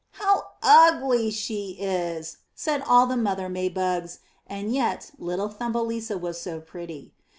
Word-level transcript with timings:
''"How 0.13 0.53
ugly 0.63 1.29
she 1.29 1.73
is," 1.79 2.37
said 2.55 2.81
all 2.81 3.05
the 3.05 3.15
mother 3.15 3.47
May 3.49 3.69
bugs, 3.69 4.17
and 4.47 4.73
yet 4.73 5.11
little 5.19 5.49
Thumbelisa 5.49 6.17
was 6.19 6.41
so 6.41 6.59
pretty. 6.59 7.13